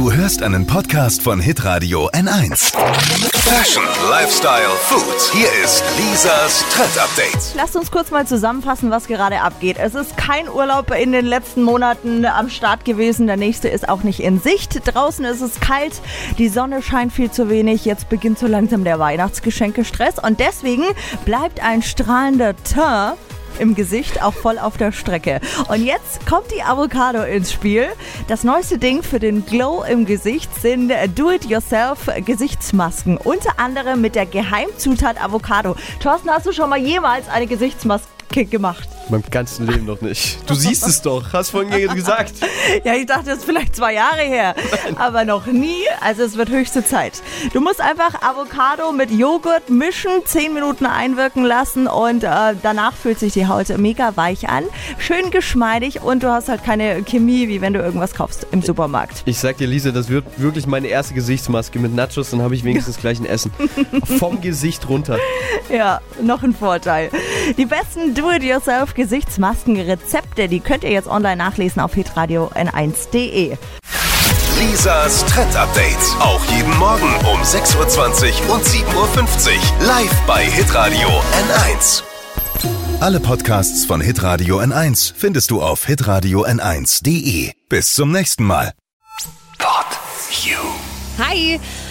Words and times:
Du 0.00 0.10
hörst 0.10 0.42
einen 0.42 0.66
Podcast 0.66 1.20
von 1.20 1.40
Hitradio 1.40 2.08
N1. 2.08 2.74
Fashion, 3.34 3.84
Lifestyle, 4.08 4.70
Food. 4.84 5.30
Hier 5.34 5.48
ist 5.62 5.84
Lisas 5.98 6.64
Trend 6.72 6.98
Update. 6.98 7.54
Lasst 7.54 7.76
uns 7.76 7.90
kurz 7.90 8.10
mal 8.10 8.26
zusammenfassen, 8.26 8.90
was 8.90 9.08
gerade 9.08 9.42
abgeht. 9.42 9.76
Es 9.78 9.94
ist 9.94 10.16
kein 10.16 10.48
Urlaub 10.48 10.90
in 10.98 11.12
den 11.12 11.26
letzten 11.26 11.62
Monaten 11.62 12.24
am 12.24 12.48
Start 12.48 12.86
gewesen. 12.86 13.26
Der 13.26 13.36
nächste 13.36 13.68
ist 13.68 13.90
auch 13.90 14.02
nicht 14.02 14.20
in 14.20 14.40
Sicht. 14.40 14.80
Draußen 14.86 15.26
ist 15.26 15.42
es 15.42 15.60
kalt, 15.60 16.00
die 16.38 16.48
Sonne 16.48 16.80
scheint 16.80 17.12
viel 17.12 17.30
zu 17.30 17.50
wenig. 17.50 17.84
Jetzt 17.84 18.08
beginnt 18.08 18.38
so 18.38 18.46
langsam 18.46 18.84
der 18.84 18.98
Weihnachtsgeschenke-Stress 18.98 20.18
und 20.18 20.40
deswegen 20.40 20.84
bleibt 21.26 21.62
ein 21.62 21.82
strahlender 21.82 22.54
Teint 22.64 23.18
im 23.58 23.74
Gesicht 23.74 24.22
auch 24.22 24.34
voll 24.34 24.58
auf 24.58 24.76
der 24.76 24.92
Strecke. 24.92 25.40
Und 25.68 25.84
jetzt 25.84 26.26
kommt 26.26 26.50
die 26.54 26.62
Avocado 26.62 27.22
ins 27.22 27.52
Spiel. 27.52 27.86
Das 28.28 28.44
neueste 28.44 28.78
Ding 28.78 29.02
für 29.02 29.18
den 29.18 29.44
Glow 29.44 29.82
im 29.82 30.06
Gesicht 30.06 30.50
sind 30.60 30.92
Do-it-yourself-Gesichtsmasken. 31.14 33.16
Unter 33.16 33.58
anderem 33.58 34.00
mit 34.00 34.14
der 34.14 34.26
Geheimzutat 34.26 35.22
Avocado. 35.22 35.76
Thorsten, 36.00 36.30
hast 36.30 36.46
du 36.46 36.52
schon 36.52 36.70
mal 36.70 36.78
jemals 36.78 37.28
eine 37.28 37.46
Gesichtsmaske 37.46 38.44
gemacht? 38.44 38.88
Meinem 39.10 39.24
ganzen 39.30 39.66
Leben 39.66 39.86
noch 39.86 40.00
nicht. 40.00 40.38
Du 40.48 40.54
siehst 40.54 40.86
es 40.86 41.02
doch, 41.02 41.32
hast 41.32 41.50
vorhin 41.50 41.88
gesagt. 41.94 42.34
Ja, 42.84 42.94
ich 42.94 43.06
dachte, 43.06 43.26
das 43.26 43.38
ist 43.38 43.44
vielleicht 43.44 43.74
zwei 43.74 43.94
Jahre 43.94 44.20
her, 44.20 44.54
aber 44.96 45.24
noch 45.24 45.46
nie. 45.46 45.82
Also 46.00 46.22
es 46.22 46.36
wird 46.36 46.50
höchste 46.50 46.84
Zeit. 46.84 47.14
Du 47.52 47.60
musst 47.60 47.80
einfach 47.80 48.22
Avocado 48.22 48.92
mit 48.92 49.10
Joghurt 49.10 49.70
mischen, 49.70 50.10
10 50.24 50.54
Minuten 50.54 50.86
einwirken 50.86 51.44
lassen 51.44 51.86
und 51.86 52.22
äh, 52.22 52.54
danach 52.62 52.94
fühlt 52.94 53.18
sich 53.18 53.32
die 53.32 53.46
Haut 53.48 53.68
mega 53.76 54.16
weich 54.16 54.48
an, 54.48 54.64
schön 54.98 55.30
geschmeidig 55.30 56.02
und 56.02 56.22
du 56.22 56.28
hast 56.30 56.48
halt 56.48 56.62
keine 56.64 57.02
Chemie, 57.02 57.48
wie 57.48 57.60
wenn 57.60 57.72
du 57.72 57.80
irgendwas 57.80 58.14
kaufst 58.14 58.46
im 58.52 58.62
Supermarkt. 58.62 59.22
Ich 59.24 59.38
sag 59.38 59.56
dir, 59.56 59.66
Lisa, 59.66 59.90
das 59.90 60.08
wird 60.08 60.24
wirklich 60.36 60.66
meine 60.66 60.88
erste 60.88 61.14
Gesichtsmaske 61.14 61.78
mit 61.78 61.94
Nachos, 61.94 62.30
dann 62.30 62.42
habe 62.42 62.54
ich 62.54 62.62
wenigstens 62.64 62.98
gleich 62.98 63.18
ein 63.18 63.26
Essen. 63.26 63.52
Vom 64.18 64.40
Gesicht 64.40 64.88
runter. 64.88 65.18
Ja, 65.70 66.00
noch 66.22 66.42
ein 66.42 66.54
Vorteil. 66.54 67.10
Die 67.56 67.66
besten 67.66 68.14
Do-it-yourself 68.14 68.94
Gesichtsmaskenrezepte, 68.94 70.48
die 70.48 70.60
könnt 70.60 70.84
ihr 70.84 70.90
jetzt 70.90 71.08
online 71.08 71.36
nachlesen 71.36 71.80
auf 71.82 71.94
hitradio 71.94 72.50
n1.de. 72.54 73.56
Lisas 74.58 75.24
Trend 75.26 75.56
Update. 75.56 75.96
Auch 76.20 76.44
jeden 76.44 76.76
Morgen 76.78 77.08
um 77.32 77.40
6.20 77.40 78.48
Uhr 78.48 78.54
und 78.54 78.64
7.50 78.64 78.94
Uhr. 78.94 79.86
Live 79.86 80.14
bei 80.26 80.44
Hitradio 80.44 81.08
N1. 81.08 82.02
Alle 83.00 83.18
Podcasts 83.18 83.84
von 83.86 84.00
Hitradio 84.00 84.60
N1 84.60 85.14
findest 85.16 85.50
du 85.50 85.62
auf 85.62 85.86
hitradio 85.86 86.44
n1.de. 86.44 87.52
Bis 87.68 87.94
zum 87.94 88.12
nächsten 88.12 88.44
Mal. 88.44 88.74
Pod 89.58 89.86
You. 90.44 90.58
Hi, 91.18 91.58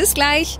Bis 0.00 0.14
gleich. 0.14 0.58